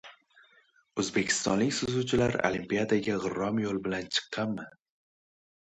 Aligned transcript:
O‘zbekistonlik 1.01 1.75
suzuvchilar 1.79 2.33
olimpiadaga 2.49 3.17
g‘irrom 3.25 3.63
yo‘l 3.65 3.81
bilan 3.85 3.93
bilan 4.09 4.11
chiqqanmi? 4.19 4.71